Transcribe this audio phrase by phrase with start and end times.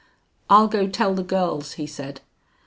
[0.49, 2.21] "I'll go tell the girls," he said.